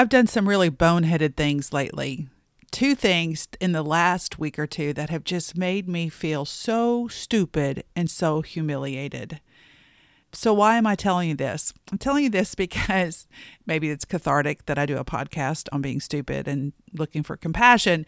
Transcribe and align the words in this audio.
I've 0.00 0.08
done 0.08 0.28
some 0.28 0.48
really 0.48 0.70
boneheaded 0.70 1.36
things 1.36 1.74
lately. 1.74 2.26
Two 2.70 2.94
things 2.94 3.46
in 3.60 3.72
the 3.72 3.82
last 3.82 4.38
week 4.38 4.58
or 4.58 4.66
two 4.66 4.94
that 4.94 5.10
have 5.10 5.24
just 5.24 5.58
made 5.58 5.90
me 5.90 6.08
feel 6.08 6.46
so 6.46 7.06
stupid 7.08 7.84
and 7.94 8.08
so 8.10 8.40
humiliated. 8.40 9.42
So, 10.32 10.54
why 10.54 10.78
am 10.78 10.86
I 10.86 10.94
telling 10.94 11.28
you 11.28 11.34
this? 11.34 11.74
I'm 11.92 11.98
telling 11.98 12.24
you 12.24 12.30
this 12.30 12.54
because 12.64 13.26
maybe 13.66 13.90
it's 13.90 14.06
cathartic 14.06 14.64
that 14.64 14.78
I 14.78 14.86
do 14.86 14.96
a 14.96 15.04
podcast 15.04 15.68
on 15.70 15.82
being 15.82 16.00
stupid 16.00 16.48
and 16.48 16.72
looking 16.94 17.22
for 17.22 17.36
compassion. 17.36 18.06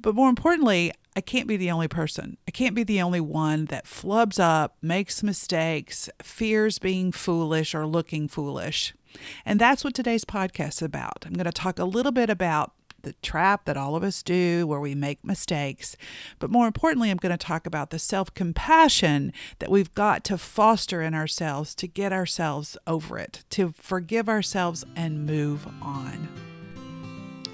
But 0.00 0.14
more 0.14 0.30
importantly, 0.30 0.90
I 1.14 1.20
can't 1.20 1.46
be 1.46 1.58
the 1.58 1.70
only 1.70 1.88
person. 1.88 2.38
I 2.48 2.50
can't 2.50 2.74
be 2.74 2.82
the 2.82 3.02
only 3.02 3.20
one 3.20 3.66
that 3.66 3.84
flubs 3.84 4.40
up, 4.40 4.78
makes 4.80 5.22
mistakes, 5.22 6.08
fears 6.22 6.78
being 6.78 7.12
foolish 7.12 7.74
or 7.74 7.86
looking 7.86 8.26
foolish. 8.26 8.94
And 9.44 9.60
that's 9.60 9.84
what 9.84 9.94
today's 9.94 10.24
podcast 10.24 10.68
is 10.68 10.82
about. 10.82 11.24
I'm 11.26 11.34
going 11.34 11.44
to 11.46 11.52
talk 11.52 11.78
a 11.78 11.84
little 11.84 12.12
bit 12.12 12.30
about 12.30 12.72
the 13.02 13.14
trap 13.22 13.64
that 13.66 13.76
all 13.76 13.94
of 13.94 14.02
us 14.02 14.22
do 14.22 14.66
where 14.66 14.80
we 14.80 14.94
make 14.94 15.24
mistakes. 15.24 15.96
But 16.40 16.50
more 16.50 16.66
importantly, 16.66 17.10
I'm 17.10 17.16
going 17.18 17.30
to 17.30 17.36
talk 17.36 17.66
about 17.66 17.90
the 17.90 18.00
self 18.00 18.34
compassion 18.34 19.32
that 19.60 19.70
we've 19.70 19.94
got 19.94 20.24
to 20.24 20.36
foster 20.36 21.00
in 21.02 21.14
ourselves 21.14 21.74
to 21.76 21.86
get 21.86 22.12
ourselves 22.12 22.76
over 22.86 23.18
it, 23.18 23.44
to 23.50 23.72
forgive 23.76 24.28
ourselves 24.28 24.84
and 24.96 25.24
move 25.24 25.66
on. 25.80 26.55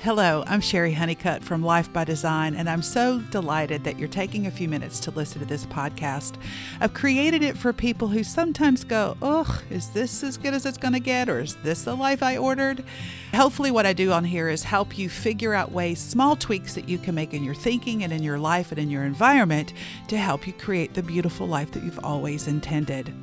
Hello, 0.02 0.42
I'm 0.48 0.61
Cheri 0.61 0.95
Honeycutt 0.95 1.45
from 1.45 1.62
Life 1.62 1.92
by 1.92 2.02
Design, 2.02 2.56
and 2.56 2.69
I'm 2.69 2.83
so 2.83 3.20
delighted 3.30 3.84
that 3.84 4.01
you're 4.01 4.09
taking 4.09 4.48
a 4.48 4.51
few 4.51 4.69
minutes 4.69 4.98
to 4.98 5.12
listen 5.12 5.38
to 5.38 5.47
this 5.47 5.65
podcast. 5.65 6.34
I've 6.80 6.92
created 6.92 7.45
it 7.45 7.56
for 7.56 7.73
people 7.73 8.09
who 8.09 8.25
sometimes 8.25 8.83
go, 8.83 9.16
Ugh, 9.23 9.62
is 9.70 9.91
this 9.91 10.25
as 10.25 10.37
good 10.37 10.55
as 10.55 10.66
it's 10.66 10.77
going 10.77 10.95
to 10.95 10.98
get, 10.98 11.28
or 11.28 11.38
is 11.38 11.55
this 11.62 11.84
the 11.84 11.95
life 11.95 12.20
I 12.20 12.37
ordered? 12.37 12.83
Hopefully, 13.33 13.70
what 13.70 13.87
I 13.87 13.92
do 13.92 14.11
on 14.11 14.25
here 14.25 14.48
is 14.48 14.65
help 14.65 14.98
you 14.98 15.09
figure 15.09 15.55
out 15.55 15.70
ways, 15.70 16.01
small 16.01 16.34
tweaks 16.34 16.75
that 16.75 16.89
you 16.89 16.98
can 16.98 17.14
make 17.14 17.33
in 17.33 17.45
your 17.45 17.55
thinking 17.55 18.03
and 18.03 18.12
in 18.12 18.25
your 18.25 18.41
life 18.41 18.72
and 18.72 18.81
in 18.81 18.91
your 18.91 19.05
environment 19.05 19.72
to 20.09 20.19
help 20.19 20.48
you 20.48 20.53
create 20.53 20.94
the 20.94 21.03
beautiful 21.05 21.47
life 21.47 21.70
that 21.70 21.84
you've 21.84 22.05
always 22.05 22.48
intended. 22.48 23.14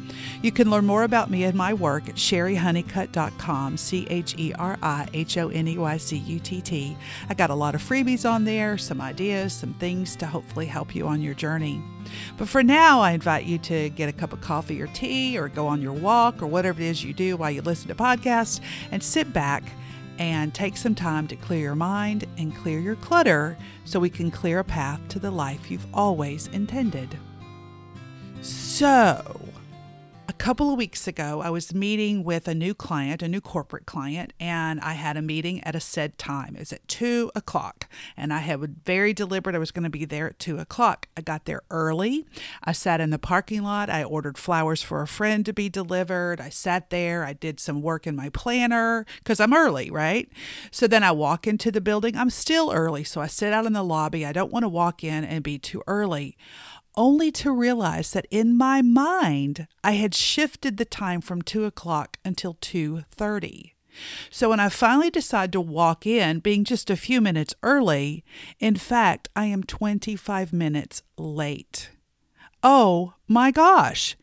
You 0.41 0.53
can 0.53 0.69
learn 0.69 0.86
more 0.86 1.03
about 1.03 1.30
me 1.30 1.43
and 1.43 1.58
my 1.58 1.73
work 1.73 2.08
at 2.08 2.16
cherihoneycutt.com, 2.16 3.75
C 3.75 4.08
H 4.09 4.36
E 4.38 4.53
R 4.53 4.80
I 4.81 5.09
H 5.14 5.38
O 5.38 5.49
N 5.49 5.67
E 5.67 5.77
Y 5.77 5.97
C 5.97 6.16
U 6.16 6.39
T 6.39 6.61
T. 6.61 6.69
I 6.72 7.34
got 7.36 7.50
a 7.50 7.56
lot 7.56 7.75
of 7.75 7.81
freebies 7.81 8.30
on 8.30 8.45
there, 8.45 8.78
some 8.78 9.02
ideas, 9.02 9.53
some 9.53 9.73
things 9.75 10.16
to 10.17 10.28
hopefully 10.28 10.66
help 10.66 10.94
you 10.94 11.08
on 11.08 11.22
your 11.22 11.34
journey. 11.34 11.81
But 12.38 12.48
for 12.48 12.64
now, 12.64 13.02
I 13.02 13.11
invite 13.11 13.45
you 13.45 13.58
to 13.59 13.89
get 13.89 14.09
a 14.09 14.14
cup 14.14 14.34
of 14.34 14.42
coffee 14.42 14.81
or 14.81 14.88
tea 14.88 15.38
or 15.38 15.50
go 15.50 15.67
on 15.67 15.81
your 15.81 15.94
walk 15.94 16.42
or 16.42 16.48
whatever 16.48 16.81
it 16.81 16.86
is 16.86 17.03
you 17.03 17.14
do 17.14 17.38
while 17.38 17.52
you 17.52 17.61
listen 17.61 17.88
to 17.88 17.95
podcasts 17.95 18.59
and 18.92 19.02
sit 19.02 19.34
back 19.34 19.64
and 20.20 20.53
take 20.53 20.76
some 20.76 20.95
time 20.95 21.28
to 21.28 21.36
clear 21.36 21.59
your 21.59 21.76
mind 21.76 22.26
and 22.38 22.56
clear 22.56 22.80
your 22.80 22.98
clutter 22.98 23.58
so 23.86 24.00
we 24.00 24.09
can 24.09 24.30
clear 24.30 24.59
a 24.59 24.64
path 24.64 25.00
to 25.08 25.17
the 25.17 25.31
life 25.31 25.72
you've 25.72 25.88
always 25.94 26.48
intended. 26.48 27.17
So, 28.42 29.48
couple 30.33 30.72
of 30.72 30.77
weeks 30.77 31.08
ago, 31.08 31.41
I 31.41 31.49
was 31.49 31.73
meeting 31.73 32.23
with 32.23 32.47
a 32.47 32.53
new 32.53 32.73
client, 32.73 33.23
a 33.23 33.27
new 33.27 33.41
corporate 33.41 33.85
client, 33.85 34.33
and 34.39 34.80
I 34.81 34.94
had 34.94 35.17
a 35.17 35.21
meeting 35.21 35.63
at 35.63 35.75
a 35.75 35.80
said 35.80 36.17
time. 36.17 36.55
It 36.55 36.59
was 36.59 36.73
at 36.73 36.88
two 36.88 37.31
o'clock, 37.36 37.89
and 38.16 38.33
I 38.33 38.39
had 38.39 38.86
very 38.86 39.13
deliberate. 39.13 39.55
I 39.55 39.59
was 39.59 39.71
going 39.71 39.86
to 39.86 39.89
be 39.89 40.05
there 40.05 40.27
at 40.27 40.38
two 40.38 40.59
o'clock. 40.59 41.08
I 41.17 41.21
got 41.21 41.45
there 41.45 41.61
early. 41.71 42.25
I 42.63 42.73
sat 42.73 43.02
in 43.02 43.09
the 43.09 43.17
parking 43.17 43.63
lot. 43.63 43.89
I 43.89 44.03
ordered 44.03 44.38
flowers 44.38 44.81
for 44.81 45.02
a 45.02 45.08
friend 45.08 45.45
to 45.45 45.53
be 45.53 45.69
delivered. 45.69 46.39
I 46.41 46.49
sat 46.49 46.89
there. 46.89 47.23
I 47.23 47.33
did 47.33 47.59
some 47.59 47.81
work 47.81 48.05
in 48.05 48.16
my 48.16 48.30
planner 48.30 49.05
because 49.17 49.39
I'm 49.39 49.53
early, 49.53 49.89
right? 49.89 50.30
So 50.69 50.86
then 50.86 51.03
I 51.03 51.11
walk 51.11 51.47
into 51.47 51.71
the 51.71 51.81
building. 51.81 52.16
I'm 52.16 52.30
still 52.30 52.71
early, 52.71 53.03
so 53.03 53.21
I 53.21 53.27
sit 53.27 53.53
out 53.53 53.66
in 53.66 53.73
the 53.73 53.83
lobby. 53.83 54.25
I 54.25 54.33
don't 54.33 54.52
want 54.52 54.64
to 54.64 54.69
walk 54.69 55.03
in 55.03 55.23
and 55.23 55.43
be 55.43 55.58
too 55.58 55.81
early 55.88 56.38
only 57.00 57.31
to 57.31 57.52
realize 57.52 58.11
that 58.11 58.28
in 58.30 58.55
my 58.55 58.82
mind 58.83 59.67
I 59.83 59.93
had 59.93 60.14
shifted 60.14 60.76
the 60.76 60.86
time 60.86 61.21
from 61.21 61.42
two 61.42 61.64
o'clock 61.64 62.17
until 62.26 62.58
two 62.60 63.05
thirty. 63.10 63.73
So 64.30 64.49
when 64.49 64.60
I 64.60 64.70
finally 64.70 65.10
decide 65.10 65.52
to 65.54 65.61
walk 65.61 66.05
in, 66.05 66.39
being 66.39 66.64
just 66.64 66.89
a 66.89 66.95
few 66.95 67.21
minutes 67.21 67.55
early, 67.64 68.23
in 68.60 68.76
fact, 68.76 69.30
I 69.36 69.45
am 69.45 69.64
25 69.64 70.54
minutes 70.54 71.02
late. 71.17 71.89
Oh 72.61 73.14
my 73.27 73.52
gosh. 73.52 74.16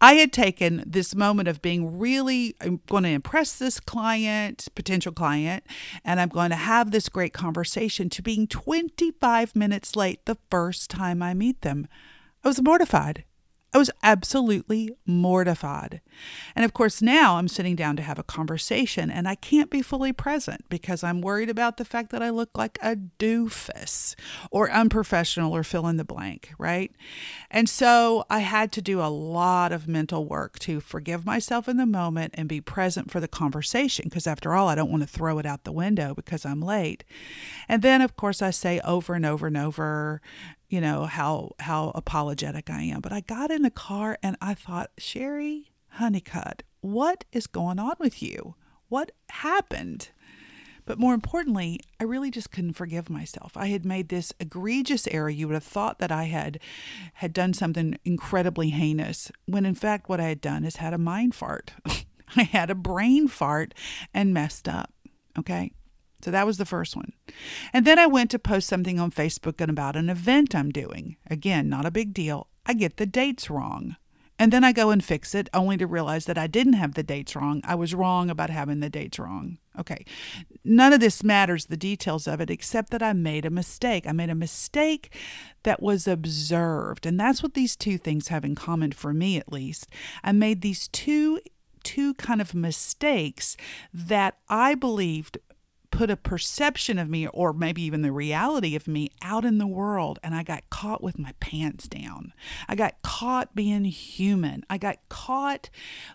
I 0.00 0.14
had 0.14 0.32
taken 0.32 0.84
this 0.86 1.14
moment 1.14 1.48
of 1.48 1.60
being 1.60 1.98
really, 1.98 2.54
I'm 2.60 2.80
going 2.88 3.02
to 3.02 3.10
impress 3.10 3.58
this 3.58 3.80
client, 3.80 4.68
potential 4.74 5.12
client, 5.12 5.64
and 6.04 6.20
I'm 6.20 6.28
going 6.28 6.50
to 6.50 6.56
have 6.56 6.90
this 6.90 7.08
great 7.08 7.32
conversation 7.32 8.08
to 8.10 8.22
being 8.22 8.46
25 8.46 9.56
minutes 9.56 9.96
late 9.96 10.24
the 10.24 10.38
first 10.50 10.90
time 10.90 11.22
I 11.22 11.34
meet 11.34 11.62
them. 11.62 11.88
I 12.44 12.48
was 12.48 12.62
mortified. 12.62 13.24
I 13.74 13.78
was 13.78 13.90
absolutely 14.02 14.96
mortified. 15.04 16.00
And 16.56 16.64
of 16.64 16.72
course, 16.72 17.02
now 17.02 17.36
I'm 17.36 17.48
sitting 17.48 17.76
down 17.76 17.96
to 17.96 18.02
have 18.02 18.18
a 18.18 18.22
conversation 18.22 19.10
and 19.10 19.28
I 19.28 19.34
can't 19.34 19.68
be 19.68 19.82
fully 19.82 20.12
present 20.12 20.64
because 20.70 21.04
I'm 21.04 21.20
worried 21.20 21.50
about 21.50 21.76
the 21.76 21.84
fact 21.84 22.10
that 22.10 22.22
I 22.22 22.30
look 22.30 22.56
like 22.56 22.78
a 22.80 22.96
doofus 22.96 24.14
or 24.50 24.70
unprofessional 24.70 25.54
or 25.54 25.62
fill 25.62 25.86
in 25.86 25.98
the 25.98 26.04
blank, 26.04 26.52
right? 26.58 26.92
And 27.50 27.68
so 27.68 28.24
I 28.30 28.38
had 28.38 28.72
to 28.72 28.82
do 28.82 29.00
a 29.00 29.12
lot 29.12 29.70
of 29.70 29.86
mental 29.86 30.24
work 30.24 30.58
to 30.60 30.80
forgive 30.80 31.26
myself 31.26 31.68
in 31.68 31.76
the 31.76 31.86
moment 31.86 32.34
and 32.38 32.48
be 32.48 32.62
present 32.62 33.10
for 33.10 33.20
the 33.20 33.28
conversation 33.28 34.06
because, 34.06 34.26
after 34.26 34.54
all, 34.54 34.68
I 34.68 34.74
don't 34.74 34.90
want 34.90 35.02
to 35.02 35.08
throw 35.08 35.38
it 35.38 35.46
out 35.46 35.64
the 35.64 35.72
window 35.72 36.14
because 36.14 36.46
I'm 36.46 36.62
late. 36.62 37.04
And 37.68 37.82
then, 37.82 38.00
of 38.00 38.16
course, 38.16 38.40
I 38.40 38.50
say 38.50 38.80
over 38.80 39.14
and 39.14 39.26
over 39.26 39.46
and 39.46 39.56
over, 39.56 40.20
you 40.68 40.80
know 40.80 41.04
how 41.06 41.52
how 41.60 41.92
apologetic 41.94 42.70
I 42.70 42.82
am. 42.82 43.00
But 43.00 43.12
I 43.12 43.20
got 43.20 43.50
in 43.50 43.62
the 43.62 43.70
car 43.70 44.18
and 44.22 44.36
I 44.40 44.54
thought, 44.54 44.90
Cheri 44.98 45.70
Honeycutt, 45.92 46.62
what 46.80 47.24
is 47.32 47.46
going 47.46 47.78
on 47.78 47.96
with 47.98 48.22
you? 48.22 48.54
What 48.88 49.12
happened? 49.30 50.10
But 50.84 50.98
more 50.98 51.12
importantly, 51.12 51.80
I 52.00 52.04
really 52.04 52.30
just 52.30 52.50
couldn't 52.50 52.72
forgive 52.72 53.10
myself. 53.10 53.52
I 53.56 53.66
had 53.66 53.84
made 53.84 54.08
this 54.08 54.32
egregious 54.40 55.06
error. 55.08 55.28
You 55.28 55.46
would 55.46 55.54
have 55.54 55.62
thought 55.62 55.98
that 55.98 56.10
I 56.10 56.24
had 56.24 56.60
had 57.14 57.34
done 57.34 57.52
something 57.52 57.98
incredibly 58.06 58.70
heinous, 58.70 59.30
when 59.44 59.66
in 59.66 59.74
fact 59.74 60.08
what 60.08 60.18
I 60.18 60.28
had 60.28 60.40
done 60.40 60.64
is 60.64 60.76
had 60.76 60.94
a 60.94 60.98
mind 60.98 61.34
fart. 61.34 61.72
I 62.36 62.44
had 62.44 62.70
a 62.70 62.74
brain 62.74 63.28
fart 63.28 63.74
and 64.14 64.32
messed 64.32 64.66
up. 64.66 64.92
Okay? 65.38 65.72
So 66.22 66.30
that 66.30 66.46
was 66.46 66.58
the 66.58 66.64
first 66.64 66.96
one. 66.96 67.12
And 67.72 67.86
then 67.86 67.98
I 67.98 68.06
went 68.06 68.30
to 68.32 68.38
post 68.38 68.68
something 68.68 68.98
on 68.98 69.10
Facebook 69.10 69.60
about 69.60 69.96
an 69.96 70.08
event 70.08 70.54
I'm 70.54 70.70
doing. 70.70 71.16
Again, 71.30 71.68
not 71.68 71.86
a 71.86 71.90
big 71.90 72.12
deal. 72.12 72.48
I 72.66 72.74
get 72.74 72.96
the 72.96 73.06
dates 73.06 73.48
wrong. 73.48 73.96
And 74.40 74.52
then 74.52 74.62
I 74.62 74.72
go 74.72 74.90
and 74.90 75.04
fix 75.04 75.34
it, 75.34 75.48
only 75.52 75.76
to 75.78 75.86
realize 75.86 76.26
that 76.26 76.38
I 76.38 76.46
didn't 76.46 76.74
have 76.74 76.94
the 76.94 77.02
dates 77.02 77.34
wrong. 77.34 77.60
I 77.64 77.74
was 77.74 77.94
wrong 77.94 78.30
about 78.30 78.50
having 78.50 78.78
the 78.78 78.88
dates 78.88 79.18
wrong. 79.18 79.58
Okay. 79.78 80.04
None 80.64 80.92
of 80.92 81.00
this 81.00 81.24
matters, 81.24 81.66
the 81.66 81.76
details 81.76 82.28
of 82.28 82.40
it, 82.40 82.48
except 82.48 82.90
that 82.90 83.02
I 83.02 83.12
made 83.14 83.44
a 83.44 83.50
mistake. 83.50 84.06
I 84.06 84.12
made 84.12 84.30
a 84.30 84.36
mistake 84.36 85.12
that 85.64 85.82
was 85.82 86.06
observed. 86.06 87.04
And 87.04 87.18
that's 87.18 87.42
what 87.42 87.54
these 87.54 87.74
two 87.74 87.98
things 87.98 88.28
have 88.28 88.44
in 88.44 88.54
common, 88.54 88.92
for 88.92 89.12
me 89.12 89.38
at 89.38 89.52
least. 89.52 89.88
I 90.22 90.30
made 90.32 90.62
these 90.62 90.86
two 90.88 91.40
two 91.84 92.12
kind 92.14 92.40
of 92.40 92.54
mistakes 92.54 93.56
that 93.94 94.36
I 94.48 94.74
believed 94.74 95.38
put 95.90 96.10
a 96.10 96.16
perception 96.16 96.98
of 96.98 97.08
me 97.08 97.26
or 97.28 97.52
maybe 97.52 97.82
even 97.82 98.02
the 98.02 98.12
reality 98.12 98.76
of 98.76 98.86
me 98.86 99.10
out 99.22 99.44
in 99.44 99.58
the 99.58 99.66
world 99.66 100.18
and 100.22 100.34
I 100.34 100.42
got 100.42 100.68
caught 100.70 101.02
with 101.02 101.18
my 101.18 101.32
pants 101.40 101.88
down. 101.88 102.32
I 102.68 102.74
got 102.74 103.00
caught 103.02 103.54
being 103.54 103.84
human. 103.84 104.64
I 104.68 104.78
got 104.78 104.98
caught 105.08 105.70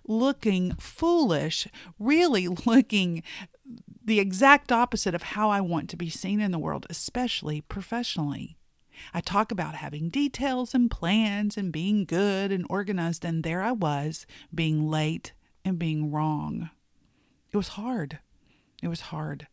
looking 0.08 0.76
foolish, 0.76 1.68
really 2.00 2.48
looking 2.66 3.24
the 4.04 4.20
exact 4.20 4.72
opposite 4.72 5.16
of 5.16 5.24
how 5.24 5.50
I 5.50 5.62
want 5.62 5.90
to 5.90 5.98
be 5.98 6.10
seen 6.10 6.42
in 6.42 6.52
the 6.52 6.60
world, 6.60 6.86
especially 6.90 7.62
professionally. 7.62 8.58
I 9.14 9.22
talk 9.22 9.52
about 9.52 9.76
having 9.76 10.10
details 10.10 10.74
and 10.74 10.92
plans 10.92 11.58
and 11.58 11.72
being 11.72 12.06
good 12.06 12.52
and 12.52 12.66
organized, 12.70 13.26
and 13.26 13.44
there 13.44 13.62
I 13.62 13.72
was 13.72 14.26
being 14.54 14.90
late 14.90 15.34
and 15.66 15.80
being 15.80 16.12
wrong. 16.12 16.70
It 17.52 17.58
was 17.58 17.70
hard. 17.70 18.20
It 18.82 18.88
was 18.88 19.02
hard. 19.02 19.48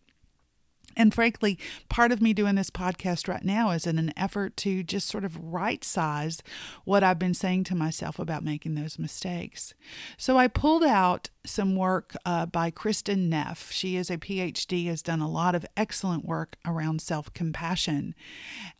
And 0.97 1.15
frankly, 1.15 1.59
part 1.89 2.13
of 2.13 2.21
me 2.21 2.33
doing 2.33 2.57
this 2.57 2.71
podcast 2.71 3.29
right 3.29 3.45
now 3.45 3.71
is 3.71 3.87
in 3.87 3.99
an 3.99 4.13
effort 4.17 4.57
to 4.59 4.83
just 4.83 5.09
sort 5.09 5.25
of 5.25 5.39
right 5.39 5.85
size 5.85 6.43
what 6.85 7.03
I've 7.03 7.19
been 7.19 7.35
saying 7.35 7.65
to 7.65 7.75
myself 7.75 8.19
about 8.19 8.45
making 8.45 8.75
those 8.75 8.99
mistakes. 8.99 9.75
So 10.17 10.37
I 10.37 10.49
pulled 10.49 10.85
out 10.85 11.31
some 11.45 11.77
work 11.77 12.15
uh, 12.25 12.47
by 12.47 12.71
Kristin 12.71 13.29
Neff. 13.29 13.71
She 13.71 13.97
is 13.97 14.11
a 14.11 14.19
PhD, 14.19 14.87
has 14.87 15.03
done 15.03 15.21
a 15.21 15.31
lot 15.31 15.55
of 15.55 15.65
excellent 15.77 16.25
work 16.25 16.57
around 16.67 17.01
self 17.01 17.33
compassion, 17.33 18.15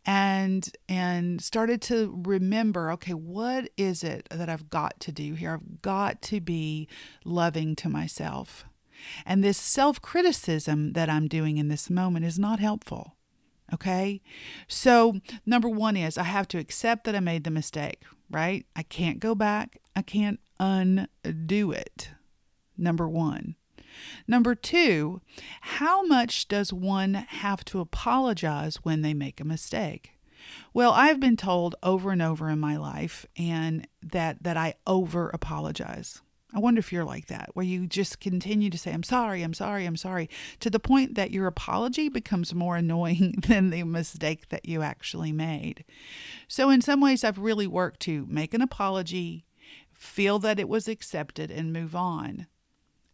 and 0.05 0.69
and 0.87 1.41
started 1.41 1.81
to 1.83 2.21
remember, 2.25 2.91
okay, 2.91 3.13
what 3.13 3.69
is 3.77 4.03
it 4.03 4.27
that 4.29 4.49
I've 4.49 4.69
got 4.69 4.99
to 5.01 5.11
do 5.11 5.33
here? 5.33 5.53
I've 5.53 5.81
got 5.81 6.21
to 6.23 6.39
be 6.39 6.87
loving 7.25 7.75
to 7.77 7.89
myself. 7.89 8.65
And 9.25 9.43
this 9.43 9.57
self 9.57 10.01
criticism 10.01 10.93
that 10.93 11.09
I'm 11.09 11.27
doing 11.27 11.57
in 11.57 11.67
this 11.67 11.89
moment 11.89 12.25
is 12.25 12.39
not 12.39 12.59
helpful. 12.59 13.15
Okay. 13.73 14.21
So, 14.67 15.19
number 15.45 15.69
one 15.69 15.95
is 15.95 16.17
I 16.17 16.23
have 16.23 16.47
to 16.49 16.57
accept 16.57 17.05
that 17.05 17.15
I 17.15 17.21
made 17.21 17.43
the 17.43 17.51
mistake, 17.51 18.03
right? 18.29 18.65
I 18.75 18.83
can't 18.83 19.19
go 19.19 19.33
back, 19.33 19.77
I 19.95 20.01
can't 20.01 20.39
undo 20.59 21.71
it. 21.71 22.09
Number 22.77 23.07
one. 23.07 23.55
Number 24.27 24.55
two, 24.55 25.21
how 25.61 26.05
much 26.05 26.47
does 26.47 26.71
one 26.71 27.13
have 27.13 27.65
to 27.65 27.79
apologize 27.79 28.77
when 28.83 29.01
they 29.01 29.13
make 29.13 29.39
a 29.39 29.45
mistake? 29.45 30.11
Well, 30.73 30.91
I've 30.91 31.19
been 31.19 31.37
told 31.37 31.75
over 31.83 32.11
and 32.11 32.21
over 32.21 32.49
in 32.49 32.59
my 32.59 32.77
life 32.77 33.25
and 33.37 33.87
that 34.01 34.43
that 34.43 34.57
I 34.57 34.75
over 34.87 35.29
apologize. 35.29 36.21
I 36.53 36.59
wonder 36.59 36.79
if 36.79 36.91
you're 36.91 37.05
like 37.05 37.27
that, 37.27 37.51
where 37.53 37.65
you 37.65 37.87
just 37.87 38.19
continue 38.19 38.69
to 38.69 38.77
say, 38.77 38.91
I'm 38.91 39.03
sorry, 39.03 39.41
I'm 39.41 39.53
sorry, 39.53 39.85
I'm 39.85 39.95
sorry, 39.95 40.29
to 40.59 40.69
the 40.69 40.79
point 40.79 41.15
that 41.15 41.31
your 41.31 41.47
apology 41.47 42.09
becomes 42.09 42.53
more 42.53 42.75
annoying 42.77 43.43
than 43.47 43.69
the 43.69 43.83
mistake 43.83 44.49
that 44.49 44.65
you 44.65 44.81
actually 44.81 45.31
made. 45.31 45.85
So, 46.47 46.69
in 46.69 46.81
some 46.81 46.99
ways, 46.99 47.23
I've 47.23 47.39
really 47.39 47.67
worked 47.67 48.01
to 48.01 48.25
make 48.29 48.53
an 48.53 48.61
apology, 48.61 49.45
feel 49.93 50.39
that 50.39 50.59
it 50.59 50.67
was 50.67 50.87
accepted, 50.87 51.51
and 51.51 51.71
move 51.71 51.95
on. 51.95 52.47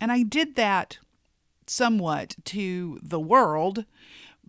And 0.01 0.11
I 0.11 0.23
did 0.23 0.55
that 0.55 0.97
somewhat 1.67 2.35
to 2.45 2.99
the 3.03 3.19
world, 3.19 3.85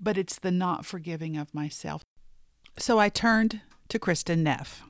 but 0.01 0.17
it's 0.17 0.39
the 0.39 0.51
not 0.51 0.87
forgiving 0.87 1.37
of 1.37 1.53
myself. 1.53 2.03
So 2.79 2.99
I 2.99 3.09
turned 3.09 3.61
to 3.89 3.99
Kristin 3.99 4.39
Neff. 4.39 4.83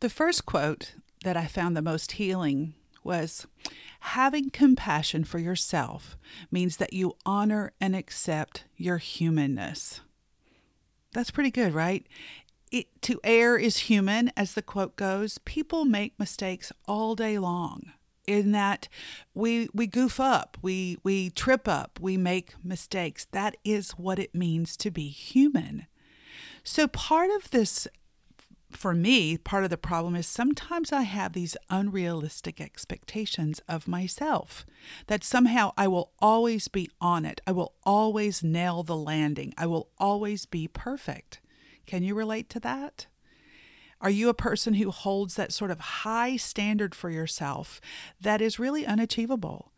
The 0.00 0.10
first 0.10 0.44
quote 0.44 0.94
that 1.22 1.36
I 1.36 1.46
found 1.46 1.76
the 1.76 1.82
most 1.82 2.12
healing 2.12 2.74
was 3.04 3.46
having 4.00 4.50
compassion 4.50 5.24
for 5.24 5.38
yourself 5.38 6.16
means 6.50 6.76
that 6.76 6.92
you 6.92 7.16
honor 7.24 7.72
and 7.80 7.94
accept 7.94 8.64
your 8.76 8.98
humanness. 8.98 10.00
That's 11.12 11.30
pretty 11.30 11.50
good, 11.50 11.74
right? 11.74 12.06
It, 12.70 12.86
to 13.02 13.20
err 13.22 13.58
is 13.58 13.76
human, 13.78 14.32
as 14.36 14.54
the 14.54 14.62
quote 14.62 14.96
goes. 14.96 15.38
People 15.38 15.84
make 15.84 16.18
mistakes 16.18 16.72
all 16.88 17.14
day 17.14 17.38
long 17.38 17.92
in 18.26 18.52
that 18.52 18.88
we 19.34 19.68
we 19.74 19.86
goof 19.86 20.20
up, 20.20 20.56
we 20.62 20.98
we 21.02 21.30
trip 21.30 21.66
up, 21.66 21.98
we 22.00 22.16
make 22.16 22.54
mistakes. 22.64 23.26
That 23.32 23.56
is 23.64 23.92
what 23.92 24.18
it 24.18 24.34
means 24.34 24.76
to 24.78 24.90
be 24.90 25.08
human. 25.08 25.86
So 26.64 26.86
part 26.86 27.30
of 27.30 27.50
this 27.50 27.88
for 28.82 28.94
me, 28.94 29.38
part 29.38 29.62
of 29.62 29.70
the 29.70 29.78
problem 29.78 30.16
is 30.16 30.26
sometimes 30.26 30.90
I 30.90 31.02
have 31.02 31.34
these 31.34 31.56
unrealistic 31.70 32.60
expectations 32.60 33.60
of 33.68 33.86
myself 33.86 34.66
that 35.06 35.22
somehow 35.22 35.70
I 35.76 35.86
will 35.86 36.10
always 36.18 36.66
be 36.66 36.90
on 37.00 37.24
it. 37.24 37.40
I 37.46 37.52
will 37.52 37.74
always 37.84 38.42
nail 38.42 38.82
the 38.82 38.96
landing. 38.96 39.54
I 39.56 39.66
will 39.66 39.90
always 39.98 40.46
be 40.46 40.66
perfect. 40.66 41.40
Can 41.86 42.02
you 42.02 42.16
relate 42.16 42.48
to 42.50 42.60
that? 42.60 43.06
Are 44.00 44.10
you 44.10 44.28
a 44.28 44.34
person 44.34 44.74
who 44.74 44.90
holds 44.90 45.36
that 45.36 45.52
sort 45.52 45.70
of 45.70 45.78
high 45.78 46.36
standard 46.36 46.92
for 46.92 47.08
yourself 47.08 47.80
that 48.20 48.40
is 48.40 48.58
really 48.58 48.84
unachievable? 48.84 49.71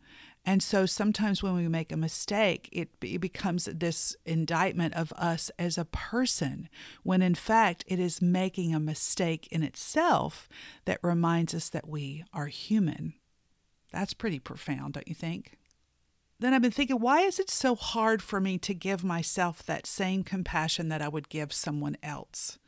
And 0.47 0.61
so 0.61 0.85
sometimes 0.85 1.41
when 1.41 1.55
we 1.55 1.67
make 1.67 1.91
a 1.91 1.97
mistake, 1.97 2.69
it, 2.71 2.89
it, 3.01 3.19
becomes 3.19 3.65
this 3.65 4.15
indictment 4.25 4.93
of 4.93 5.11
us 5.13 5.49
as 5.57 5.75
a 5.75 5.85
person, 5.85 6.69
when 7.01 7.23
in 7.23 7.33
fact 7.33 7.83
it 7.87 7.99
is 7.99 8.21
making 8.21 8.73
a 8.73 8.79
mistake 8.79 9.47
in 9.51 9.63
itself 9.63 10.47
that 10.85 10.99
reminds 11.01 11.55
us 11.55 11.69
that 11.69 11.89
we 11.89 12.23
are 12.31 12.45
human. 12.45 13.15
That's 13.91 14.13
pretty 14.13 14.39
profound, 14.39 14.93
don't 14.93 15.07
you 15.07 15.15
think? 15.15 15.57
Then 16.39 16.53
I've 16.53 16.61
been 16.61 16.69
thinking, 16.69 16.99
why 16.99 17.21
is 17.21 17.39
it 17.39 17.49
so 17.49 17.75
hard 17.75 18.21
for 18.21 18.39
me 18.39 18.59
to 18.59 18.73
give 18.73 19.03
myself 19.03 19.63
that 19.63 19.87
same 19.87 20.23
compassion 20.23 20.89
that 20.89 21.01
I 21.01 21.07
would 21.07 21.29
give 21.29 21.53
someone 21.53 21.97
else? 22.03 22.59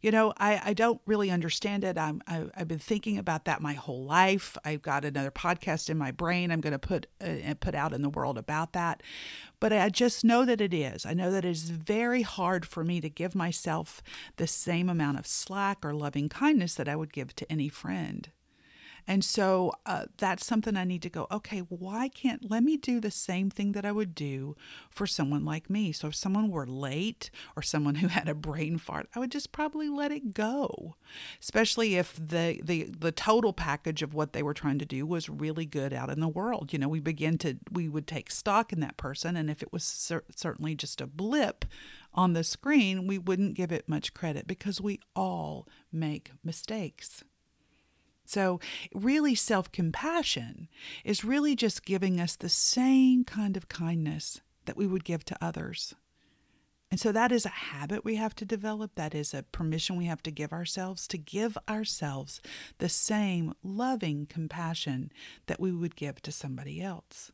You 0.00 0.10
know, 0.10 0.32
I, 0.38 0.60
I 0.66 0.72
don't 0.74 1.00
really 1.06 1.30
understand 1.30 1.84
it. 1.84 1.98
I'm, 1.98 2.22
I, 2.26 2.46
have 2.54 2.68
been 2.68 2.78
thinking 2.78 3.18
about 3.18 3.44
that 3.46 3.60
my 3.60 3.72
whole 3.72 4.04
life. 4.04 4.56
I've 4.64 4.82
got 4.82 5.04
another 5.04 5.30
podcast 5.30 5.90
in 5.90 5.98
my 5.98 6.10
brain 6.10 6.50
I'm 6.50 6.60
going 6.60 6.72
to 6.72 6.78
put 6.78 7.06
uh, 7.20 7.54
put 7.60 7.74
out 7.74 7.92
in 7.92 8.02
the 8.02 8.08
world 8.08 8.38
about 8.38 8.72
that. 8.74 9.02
But 9.60 9.72
I 9.72 9.88
just 9.88 10.24
know 10.24 10.44
that 10.44 10.60
it 10.60 10.72
is. 10.72 11.04
I 11.04 11.14
know 11.14 11.30
that 11.30 11.44
it 11.44 11.50
is 11.50 11.70
very 11.70 12.22
hard 12.22 12.64
for 12.64 12.84
me 12.84 13.00
to 13.00 13.10
give 13.10 13.34
myself 13.34 14.02
the 14.36 14.46
same 14.46 14.88
amount 14.88 15.18
of 15.18 15.26
slack 15.26 15.84
or 15.84 15.92
loving 15.92 16.28
kindness 16.28 16.74
that 16.74 16.88
I 16.88 16.96
would 16.96 17.12
give 17.12 17.34
to 17.36 17.50
any 17.50 17.68
friend. 17.68 18.30
And 19.08 19.24
so 19.24 19.72
uh, 19.86 20.04
that's 20.18 20.44
something 20.44 20.76
I 20.76 20.84
need 20.84 21.00
to 21.00 21.08
go, 21.08 21.26
okay, 21.30 21.60
why 21.60 22.08
can't, 22.08 22.50
let 22.50 22.62
me 22.62 22.76
do 22.76 23.00
the 23.00 23.10
same 23.10 23.48
thing 23.48 23.72
that 23.72 23.86
I 23.86 23.90
would 23.90 24.14
do 24.14 24.54
for 24.90 25.06
someone 25.06 25.46
like 25.46 25.70
me. 25.70 25.92
So 25.92 26.08
if 26.08 26.14
someone 26.14 26.50
were 26.50 26.66
late 26.66 27.30
or 27.56 27.62
someone 27.62 27.96
who 27.96 28.08
had 28.08 28.28
a 28.28 28.34
brain 28.34 28.76
fart, 28.76 29.08
I 29.14 29.18
would 29.18 29.32
just 29.32 29.50
probably 29.50 29.88
let 29.88 30.12
it 30.12 30.34
go, 30.34 30.96
especially 31.40 31.96
if 31.96 32.16
the, 32.16 32.60
the, 32.62 32.90
the 32.98 33.10
total 33.10 33.54
package 33.54 34.02
of 34.02 34.12
what 34.12 34.34
they 34.34 34.42
were 34.42 34.52
trying 34.52 34.78
to 34.78 34.84
do 34.84 35.06
was 35.06 35.30
really 35.30 35.64
good 35.64 35.94
out 35.94 36.10
in 36.10 36.20
the 36.20 36.28
world. 36.28 36.74
You 36.74 36.78
know, 36.78 36.88
we 36.88 37.00
begin 37.00 37.38
to, 37.38 37.56
we 37.72 37.88
would 37.88 38.06
take 38.06 38.30
stock 38.30 38.74
in 38.74 38.80
that 38.80 38.98
person. 38.98 39.36
And 39.36 39.48
if 39.48 39.62
it 39.62 39.72
was 39.72 39.84
cer- 39.84 40.24
certainly 40.36 40.74
just 40.74 41.00
a 41.00 41.06
blip 41.06 41.64
on 42.12 42.34
the 42.34 42.44
screen, 42.44 43.06
we 43.06 43.16
wouldn't 43.16 43.54
give 43.54 43.72
it 43.72 43.88
much 43.88 44.12
credit 44.12 44.46
because 44.46 44.82
we 44.82 45.00
all 45.16 45.66
make 45.90 46.32
mistakes. 46.44 47.24
So, 48.28 48.60
really, 48.94 49.34
self 49.34 49.72
compassion 49.72 50.68
is 51.02 51.24
really 51.24 51.56
just 51.56 51.86
giving 51.86 52.20
us 52.20 52.36
the 52.36 52.50
same 52.50 53.24
kind 53.24 53.56
of 53.56 53.70
kindness 53.70 54.42
that 54.66 54.76
we 54.76 54.86
would 54.86 55.02
give 55.02 55.24
to 55.24 55.38
others. 55.40 55.94
And 56.90 57.00
so, 57.00 57.10
that 57.10 57.32
is 57.32 57.46
a 57.46 57.48
habit 57.72 58.04
we 58.04 58.16
have 58.16 58.34
to 58.36 58.44
develop. 58.44 58.96
That 58.96 59.14
is 59.14 59.32
a 59.32 59.44
permission 59.44 59.96
we 59.96 60.04
have 60.04 60.22
to 60.24 60.30
give 60.30 60.52
ourselves 60.52 61.08
to 61.08 61.16
give 61.16 61.56
ourselves 61.70 62.42
the 62.76 62.90
same 62.90 63.54
loving 63.62 64.26
compassion 64.26 65.10
that 65.46 65.58
we 65.58 65.72
would 65.72 65.96
give 65.96 66.20
to 66.20 66.30
somebody 66.30 66.82
else. 66.82 67.32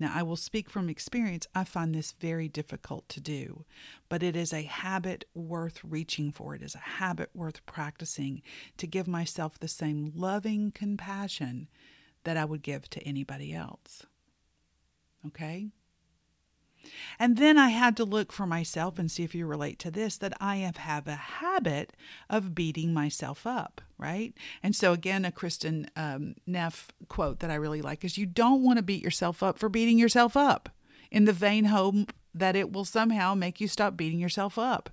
Now, 0.00 0.12
I 0.14 0.22
will 0.22 0.36
speak 0.36 0.70
from 0.70 0.88
experience. 0.88 1.46
I 1.54 1.64
find 1.64 1.94
this 1.94 2.12
very 2.12 2.48
difficult 2.48 3.06
to 3.10 3.20
do, 3.20 3.66
but 4.08 4.22
it 4.22 4.34
is 4.34 4.50
a 4.50 4.62
habit 4.62 5.26
worth 5.34 5.78
reaching 5.84 6.32
for. 6.32 6.54
It 6.54 6.62
is 6.62 6.74
a 6.74 6.78
habit 6.78 7.28
worth 7.34 7.64
practicing 7.66 8.40
to 8.78 8.86
give 8.86 9.06
myself 9.06 9.58
the 9.58 9.68
same 9.68 10.10
loving 10.16 10.72
compassion 10.72 11.68
that 12.24 12.38
I 12.38 12.46
would 12.46 12.62
give 12.62 12.88
to 12.90 13.02
anybody 13.02 13.52
else. 13.52 14.06
Okay? 15.26 15.68
And 17.18 17.36
then 17.36 17.58
I 17.58 17.68
had 17.68 17.96
to 17.98 18.04
look 18.04 18.32
for 18.32 18.46
myself 18.46 18.98
and 18.98 19.10
see 19.10 19.22
if 19.22 19.34
you 19.34 19.46
relate 19.46 19.78
to 19.80 19.90
this 19.90 20.16
that 20.18 20.32
I 20.40 20.56
have, 20.56 20.76
have 20.78 21.06
a 21.06 21.14
habit 21.14 21.92
of 22.28 22.54
beating 22.54 22.92
myself 22.92 23.46
up, 23.46 23.80
right? 23.98 24.34
And 24.62 24.74
so, 24.74 24.92
again, 24.92 25.24
a 25.24 25.32
Kristin 25.32 25.88
um, 25.96 26.34
Neff 26.46 26.88
quote 27.08 27.40
that 27.40 27.50
I 27.50 27.54
really 27.54 27.82
like 27.82 28.04
is 28.04 28.18
you 28.18 28.26
don't 28.26 28.62
want 28.62 28.78
to 28.78 28.82
beat 28.82 29.02
yourself 29.02 29.42
up 29.42 29.58
for 29.58 29.68
beating 29.68 29.98
yourself 29.98 30.36
up 30.36 30.68
in 31.10 31.24
the 31.24 31.32
vain 31.32 31.66
hope 31.66 32.12
that 32.34 32.56
it 32.56 32.72
will 32.72 32.84
somehow 32.84 33.34
make 33.34 33.60
you 33.60 33.68
stop 33.68 33.96
beating 33.96 34.18
yourself 34.20 34.58
up. 34.58 34.90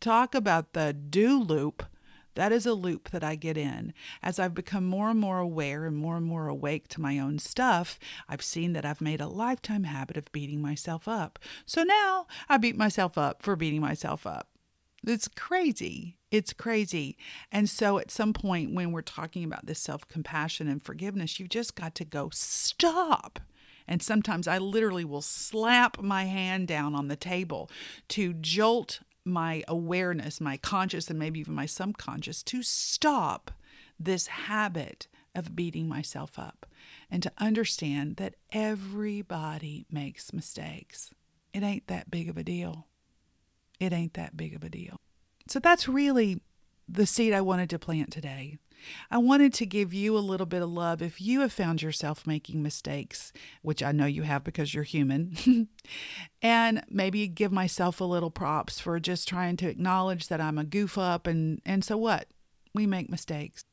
Talk 0.00 0.34
about 0.34 0.72
the 0.72 0.92
do 0.94 1.38
loop 1.38 1.84
that 2.34 2.52
is 2.52 2.66
a 2.66 2.74
loop 2.74 3.10
that 3.10 3.24
I 3.24 3.34
get 3.34 3.56
in. 3.56 3.92
As 4.22 4.38
I've 4.38 4.54
become 4.54 4.84
more 4.84 5.10
and 5.10 5.18
more 5.18 5.38
aware 5.38 5.86
and 5.86 5.96
more 5.96 6.16
and 6.16 6.26
more 6.26 6.48
awake 6.48 6.88
to 6.88 7.00
my 7.00 7.18
own 7.18 7.38
stuff, 7.38 7.98
I've 8.28 8.42
seen 8.42 8.72
that 8.74 8.84
I've 8.84 9.00
made 9.00 9.20
a 9.20 9.28
lifetime 9.28 9.84
habit 9.84 10.16
of 10.16 10.32
beating 10.32 10.60
myself 10.62 11.08
up. 11.08 11.38
So 11.66 11.82
now 11.82 12.26
I 12.48 12.56
beat 12.56 12.76
myself 12.76 13.18
up 13.18 13.42
for 13.42 13.56
beating 13.56 13.80
myself 13.80 14.26
up. 14.26 14.48
It's 15.06 15.28
crazy. 15.28 16.18
It's 16.30 16.52
crazy. 16.52 17.16
And 17.50 17.68
so 17.68 17.98
at 17.98 18.10
some 18.10 18.32
point 18.32 18.74
when 18.74 18.92
we're 18.92 19.02
talking 19.02 19.44
about 19.44 19.66
this 19.66 19.80
self 19.80 20.06
compassion 20.08 20.68
and 20.68 20.82
forgiveness, 20.82 21.40
you've 21.40 21.48
just 21.48 21.74
got 21.74 21.94
to 21.96 22.04
go 22.04 22.30
stop. 22.32 23.40
And 23.88 24.02
sometimes 24.02 24.46
I 24.46 24.58
literally 24.58 25.04
will 25.04 25.22
slap 25.22 26.00
my 26.00 26.24
hand 26.24 26.68
down 26.68 26.94
on 26.94 27.08
the 27.08 27.16
table 27.16 27.68
to 28.10 28.34
jolt 28.34 29.00
my 29.24 29.62
awareness, 29.68 30.40
my 30.40 30.56
conscious, 30.56 31.10
and 31.10 31.18
maybe 31.18 31.40
even 31.40 31.54
my 31.54 31.66
subconscious 31.66 32.42
to 32.44 32.62
stop 32.62 33.50
this 33.98 34.26
habit 34.28 35.06
of 35.34 35.54
beating 35.54 35.88
myself 35.88 36.38
up 36.38 36.66
and 37.10 37.22
to 37.22 37.32
understand 37.38 38.16
that 38.16 38.34
everybody 38.52 39.86
makes 39.90 40.32
mistakes. 40.32 41.10
It 41.52 41.62
ain't 41.62 41.86
that 41.88 42.10
big 42.10 42.28
of 42.28 42.36
a 42.36 42.44
deal. 42.44 42.86
It 43.78 43.92
ain't 43.92 44.14
that 44.14 44.36
big 44.36 44.54
of 44.54 44.64
a 44.64 44.68
deal. 44.68 44.96
So 45.48 45.58
that's 45.58 45.88
really 45.88 46.42
the 46.88 47.06
seed 47.06 47.32
I 47.32 47.40
wanted 47.40 47.70
to 47.70 47.78
plant 47.78 48.12
today. 48.12 48.58
I 49.10 49.18
wanted 49.18 49.54
to 49.54 49.66
give 49.66 49.92
you 49.92 50.16
a 50.16 50.20
little 50.20 50.46
bit 50.46 50.62
of 50.62 50.70
love 50.70 51.02
if 51.02 51.20
you 51.20 51.40
have 51.40 51.52
found 51.52 51.82
yourself 51.82 52.26
making 52.26 52.62
mistakes, 52.62 53.32
which 53.62 53.82
I 53.82 53.92
know 53.92 54.06
you 54.06 54.22
have 54.22 54.44
because 54.44 54.74
you're 54.74 54.84
human, 54.84 55.68
and 56.42 56.84
maybe 56.88 57.26
give 57.28 57.52
myself 57.52 58.00
a 58.00 58.04
little 58.04 58.30
props 58.30 58.80
for 58.80 58.98
just 59.00 59.28
trying 59.28 59.56
to 59.58 59.68
acknowledge 59.68 60.28
that 60.28 60.40
I'm 60.40 60.58
a 60.58 60.64
goof 60.64 60.98
up 60.98 61.26
and 61.26 61.60
and 61.64 61.84
so 61.84 61.96
what? 61.96 62.28
We 62.74 62.86
make 62.86 63.10
mistakes. 63.10 63.64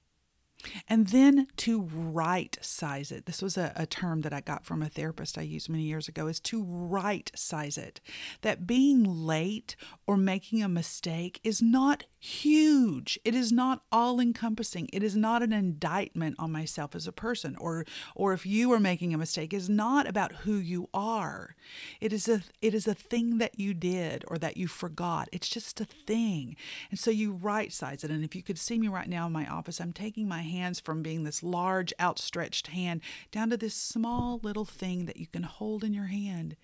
And 0.89 1.07
then 1.07 1.47
to 1.57 1.81
right 1.81 2.57
size 2.61 3.11
it. 3.11 3.25
This 3.25 3.41
was 3.41 3.57
a, 3.57 3.71
a, 3.75 3.85
term 3.85 4.21
that 4.21 4.33
I 4.33 4.41
got 4.41 4.65
from 4.65 4.81
a 4.81 4.89
therapist 4.89 5.37
I 5.37 5.43
used 5.43 5.69
many 5.69 5.83
years 5.83 6.07
ago 6.07 6.27
is 6.27 6.39
to 6.41 6.63
right 6.63 7.31
size 7.35 7.77
it. 7.77 8.01
That 8.41 8.67
being 8.67 9.03
late 9.03 9.75
or 10.05 10.17
making 10.17 10.63
a 10.63 10.67
mistake 10.67 11.39
is 11.43 11.61
not 11.61 12.05
huge. 12.19 13.19
It 13.23 13.35
is 13.35 13.51
not 13.51 13.83
all 13.91 14.19
encompassing. 14.19 14.89
It 14.91 15.03
is 15.03 15.15
not 15.15 15.43
an 15.43 15.53
indictment 15.53 16.35
on 16.39 16.51
myself 16.51 16.95
as 16.95 17.07
a 17.07 17.11
person 17.11 17.55
or 17.57 17.85
or 18.15 18.33
if 18.33 18.45
you 18.45 18.71
are 18.73 18.79
making 18.79 19.13
a 19.13 19.17
mistake 19.17 19.53
is 19.53 19.69
not 19.69 20.07
about 20.07 20.31
who 20.37 20.55
you 20.55 20.89
are. 20.93 21.55
It 22.01 22.11
is 22.11 22.27
a 22.27 22.41
it 22.61 22.73
is 22.73 22.87
a 22.87 22.95
thing 22.95 23.37
that 23.37 23.59
you 23.59 23.73
did 23.73 24.25
or 24.27 24.37
that 24.39 24.57
you 24.57 24.67
forgot. 24.67 25.29
It's 25.31 25.49
just 25.49 25.79
a 25.79 25.85
thing. 25.85 26.55
And 26.89 26.99
so 26.99 27.11
you 27.11 27.33
right 27.33 27.71
size 27.71 28.03
it. 28.03 28.11
And 28.11 28.23
if 28.23 28.35
you 28.35 28.43
could 28.43 28.57
see 28.57 28.79
me 28.79 28.87
right 28.87 29.07
now 29.09 29.27
in 29.27 29.33
my 29.33 29.45
office, 29.45 29.79
I'm 29.79 29.93
taking 29.93 30.27
my 30.27 30.41
hands 30.47 30.79
from 30.79 31.03
being 31.03 31.23
this 31.23 31.43
large 31.43 31.93
outstretched 31.99 32.67
hand 32.67 33.01
down 33.31 33.49
to 33.49 33.57
this 33.57 33.75
small 33.75 34.39
little 34.43 34.65
thing 34.65 35.05
that 35.05 35.17
you 35.17 35.27
can 35.27 35.43
hold 35.43 35.83
in 35.83 35.93
your 35.93 36.07
hand. 36.07 36.55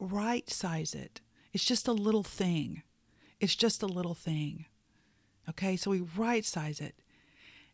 Right 0.00 0.48
size 0.48 0.94
it. 0.94 1.20
It's 1.52 1.64
just 1.64 1.88
a 1.88 1.92
little 1.92 2.22
thing. 2.22 2.82
It's 3.40 3.56
just 3.56 3.82
a 3.82 3.86
little 3.86 4.14
thing. 4.14 4.66
Okay, 5.48 5.76
so 5.76 5.90
we 5.90 6.00
right 6.16 6.44
size 6.44 6.80
it 6.80 6.94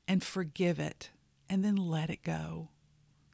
and 0.09 0.23
forgive 0.23 0.79
it 0.79 1.11
and 1.49 1.65
then 1.65 1.77
let 1.77 2.11
it 2.11 2.23
go. 2.23 2.69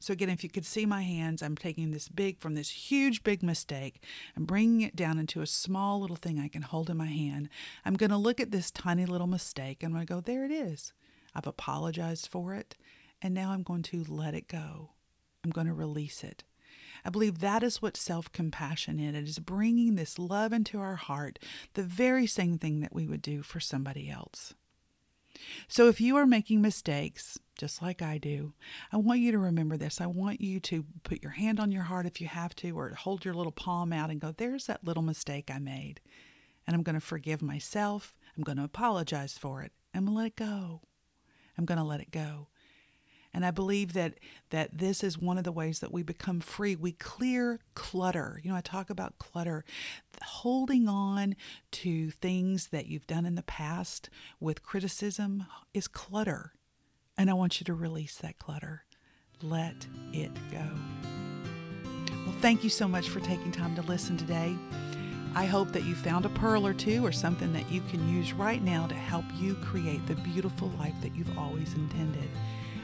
So, 0.03 0.11
again, 0.11 0.29
if 0.29 0.43
you 0.43 0.49
could 0.49 0.65
see 0.65 0.85
my 0.85 1.01
hands, 1.01 1.41
I'm 1.41 1.55
taking 1.55 1.91
this 1.91 2.09
big 2.09 2.37
from 2.37 2.55
this 2.55 2.69
huge, 2.69 3.23
big 3.23 3.41
mistake 3.41 4.03
and 4.35 4.45
bringing 4.45 4.81
it 4.81 4.97
down 4.97 5.17
into 5.17 5.39
a 5.39 5.47
small 5.47 6.01
little 6.01 6.17
thing 6.17 6.41
I 6.41 6.49
can 6.49 6.61
hold 6.61 6.89
in 6.89 6.97
my 6.97 7.07
hand. 7.07 7.47
I'm 7.85 7.93
going 7.93 8.09
to 8.09 8.17
look 8.17 8.41
at 8.41 8.51
this 8.51 8.69
tiny 8.69 9.05
little 9.05 9.27
mistake 9.27 9.81
and 9.81 9.91
I'm 9.91 9.93
going 9.93 10.05
to 10.05 10.13
go, 10.13 10.19
there 10.19 10.43
it 10.43 10.51
is. 10.51 10.91
I've 11.35 11.47
apologized 11.47 12.27
for 12.27 12.53
it. 12.53 12.75
And 13.21 13.33
now 13.33 13.51
I'm 13.51 13.63
going 13.63 13.83
to 13.83 14.03
let 14.07 14.33
it 14.33 14.47
go. 14.47 14.91
I'm 15.43 15.51
going 15.51 15.67
to 15.67 15.73
release 15.73 16.23
it. 16.23 16.43
I 17.05 17.09
believe 17.09 17.39
that 17.39 17.63
is 17.63 17.81
what 17.81 17.97
self 17.97 18.31
compassion 18.31 18.99
is. 18.99 19.15
It 19.15 19.27
is 19.27 19.39
bringing 19.39 19.95
this 19.95 20.17
love 20.17 20.53
into 20.53 20.79
our 20.79 20.95
heart, 20.95 21.39
the 21.73 21.83
very 21.83 22.27
same 22.27 22.57
thing 22.57 22.79
that 22.81 22.93
we 22.93 23.07
would 23.07 23.21
do 23.21 23.41
for 23.41 23.59
somebody 23.59 24.09
else. 24.09 24.53
So 25.67 25.89
if 25.89 25.99
you 25.99 26.15
are 26.15 26.25
making 26.25 26.61
mistakes, 26.61 27.39
just 27.57 27.81
like 27.81 28.01
I 28.01 28.17
do, 28.17 28.53
I 28.91 28.97
want 28.97 29.19
you 29.19 29.31
to 29.31 29.39
remember 29.39 29.77
this. 29.77 29.99
I 29.99 30.05
want 30.05 30.41
you 30.41 30.59
to 30.61 30.85
put 31.03 31.21
your 31.21 31.31
hand 31.31 31.59
on 31.59 31.71
your 31.71 31.83
heart 31.83 32.05
if 32.05 32.21
you 32.21 32.27
have 32.27 32.55
to, 32.57 32.77
or 32.77 32.89
hold 32.89 33.25
your 33.25 33.33
little 33.33 33.51
palm 33.51 33.91
out 33.91 34.09
and 34.09 34.21
go, 34.21 34.33
There's 34.35 34.67
that 34.67 34.83
little 34.83 35.03
mistake 35.03 35.49
I 35.51 35.59
made. 35.59 35.99
And 36.65 36.75
I'm 36.75 36.83
going 36.83 36.95
to 36.95 37.01
forgive 37.01 37.41
myself. 37.41 38.15
I'm 38.37 38.43
going 38.43 38.57
to 38.57 38.63
apologize 38.63 39.37
for 39.37 39.61
it. 39.61 39.73
I'm 39.93 40.05
going 40.05 40.15
to 40.15 40.17
let 40.17 40.27
it 40.27 40.35
go. 40.37 40.81
I'm 41.57 41.65
going 41.65 41.77
to 41.77 41.83
let 41.83 42.01
it 42.01 42.11
go. 42.11 42.47
And 43.33 43.45
I 43.45 43.51
believe 43.51 43.93
that 43.93 44.19
that 44.51 44.77
this 44.77 45.03
is 45.03 45.17
one 45.17 45.39
of 45.39 45.43
the 45.43 45.51
ways 45.51 45.79
that 45.79 45.91
we 45.91 46.03
become 46.03 46.39
free. 46.39 46.75
We 46.75 46.91
clear 46.91 47.59
clutter. 47.73 48.39
You 48.43 48.51
know, 48.51 48.55
I 48.55 48.61
talk 48.61 48.91
about 48.91 49.17
clutter. 49.17 49.65
Holding 50.21 50.87
on 50.87 51.35
to 51.71 52.11
things 52.11 52.67
that 52.67 52.85
you've 52.85 53.07
done 53.07 53.25
in 53.25 53.33
the 53.33 53.41
past 53.43 54.09
with 54.39 54.61
criticism 54.61 55.47
is 55.73 55.87
clutter. 55.87 56.53
And 57.17 57.29
I 57.29 57.33
want 57.33 57.59
you 57.59 57.65
to 57.65 57.73
release 57.73 58.17
that 58.17 58.37
clutter. 58.37 58.85
Let 59.41 59.87
it 60.13 60.31
go. 60.51 60.63
Well, 62.25 62.35
thank 62.39 62.63
you 62.63 62.69
so 62.69 62.87
much 62.87 63.09
for 63.09 63.19
taking 63.19 63.51
time 63.51 63.75
to 63.75 63.81
listen 63.81 64.15
today. 64.15 64.55
I 65.35 65.45
hope 65.45 65.71
that 65.71 65.83
you 65.83 65.95
found 65.95 66.25
a 66.25 66.29
pearl 66.29 66.65
or 66.65 66.73
two 66.73 67.03
or 67.05 67.11
something 67.11 67.53
that 67.53 67.71
you 67.71 67.81
can 67.89 68.07
use 68.07 68.33
right 68.33 68.61
now 68.61 68.85
to 68.85 68.93
help 68.93 69.25
you 69.35 69.55
create 69.55 70.05
the 70.05 70.15
beautiful 70.15 70.71
life 70.77 70.93
that 71.01 71.15
you've 71.15 71.37
always 71.37 71.73
intended. 71.73 72.29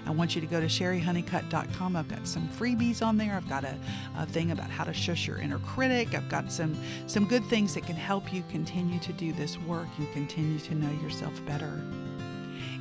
I 0.07 0.11
want 0.11 0.33
you 0.33 0.41
to 0.41 0.47
go 0.47 0.59
to 0.59 0.65
cherihoneycutt.com. 0.65 1.95
I've 1.95 2.07
got 2.07 2.27
some 2.27 2.49
freebies 2.49 3.05
on 3.05 3.17
there. 3.17 3.35
I've 3.35 3.47
got 3.47 3.63
a, 3.63 3.77
a 4.17 4.25
thing 4.25 4.49
about 4.49 4.71
how 4.71 4.83
to 4.83 4.93
shush 4.93 5.27
your 5.27 5.37
inner 5.37 5.59
critic. 5.59 6.15
I've 6.15 6.29
got 6.29 6.51
some 6.51 6.75
some 7.05 7.25
good 7.25 7.45
things 7.45 7.75
that 7.75 7.85
can 7.85 7.95
help 7.95 8.33
you 8.33 8.43
continue 8.49 8.99
to 9.01 9.13
do 9.13 9.31
this 9.33 9.59
work 9.59 9.87
and 9.99 10.11
continue 10.11 10.57
to 10.59 10.73
know 10.73 10.91
yourself 11.03 11.45
better. 11.45 11.79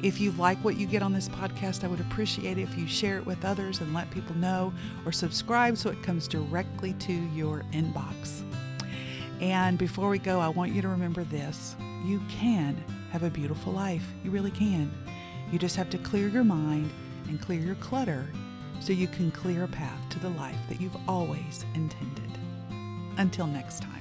If 0.02 0.20
you 0.20 0.30
like 0.32 0.58
what 0.64 0.78
you 0.78 0.86
get 0.86 1.02
on 1.02 1.12
this 1.12 1.28
podcast, 1.28 1.84
I 1.84 1.88
would 1.88 2.00
appreciate 2.00 2.56
it 2.56 2.62
if 2.62 2.78
you 2.78 2.86
share 2.86 3.18
it 3.18 3.26
with 3.26 3.44
others 3.44 3.80
and 3.80 3.92
let 3.92 4.10
people 4.10 4.34
know 4.36 4.72
or 5.04 5.12
subscribe 5.12 5.76
so 5.76 5.90
it 5.90 6.02
comes 6.02 6.28
directly 6.28 6.94
to 6.94 7.12
your 7.12 7.64
inbox. 7.72 8.42
And 9.40 9.78
before 9.78 10.08
we 10.08 10.18
go, 10.18 10.40
I 10.40 10.48
want 10.48 10.72
you 10.72 10.82
to 10.82 10.88
remember 10.88 11.24
this 11.24 11.76
you 12.04 12.20
can 12.28 12.82
have 13.10 13.22
a 13.22 13.30
beautiful 13.30 13.72
life. 13.72 14.06
You 14.24 14.30
really 14.30 14.50
can. 14.50 14.90
You 15.50 15.58
just 15.58 15.76
have 15.76 15.90
to 15.90 15.98
clear 15.98 16.28
your 16.28 16.44
mind 16.44 16.90
and 17.28 17.40
clear 17.40 17.60
your 17.60 17.74
clutter 17.76 18.26
so 18.80 18.92
you 18.92 19.08
can 19.08 19.30
clear 19.30 19.64
a 19.64 19.68
path 19.68 20.00
to 20.10 20.18
the 20.18 20.28
life 20.30 20.58
that 20.68 20.80
you've 20.80 20.96
always 21.08 21.64
intended. 21.74 22.38
Until 23.16 23.46
next 23.46 23.82
time. 23.82 23.97